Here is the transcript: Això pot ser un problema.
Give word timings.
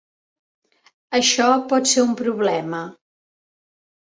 Això 1.17 1.49
pot 1.75 1.91
ser 1.93 2.07
un 2.07 2.17
problema. 2.23 2.81